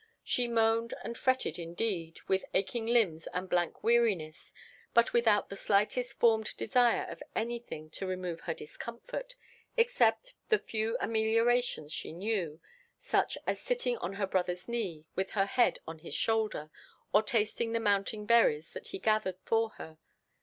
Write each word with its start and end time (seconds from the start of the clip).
She 0.23 0.47
moaned 0.47 0.95
and 1.03 1.15
fretted 1.15 1.59
indeed, 1.59 2.21
with 2.27 2.43
aching 2.55 2.87
limbs 2.87 3.27
and 3.35 3.47
blank 3.47 3.83
weariness, 3.83 4.51
but 4.95 5.13
without 5.13 5.49
the 5.49 5.55
slightest 5.55 6.17
formed 6.19 6.57
desire 6.57 7.15
for 7.15 7.23
anything 7.35 7.91
to 7.91 8.07
remove 8.07 8.41
her 8.41 8.53
discomfort, 8.55 9.35
except 9.77 10.33
the 10.49 10.57
few 10.57 10.97
ameliorations 10.99 11.93
she 11.93 12.13
knew, 12.13 12.59
such 12.97 13.37
as 13.45 13.61
sitting 13.61 13.95
on 13.97 14.13
her 14.13 14.25
brother's 14.25 14.67
knee, 14.67 15.05
with 15.15 15.29
her 15.33 15.45
head 15.45 15.77
on 15.87 15.99
his 15.99 16.15
shoulder, 16.15 16.71
or 17.13 17.21
tasting 17.21 17.73
the 17.73 17.79
mountain 17.79 18.25
berries 18.25 18.71
that 18.71 18.87
he 18.87 18.97
gathered 18.97 19.37
for 19.45 19.69
her. 19.77 19.99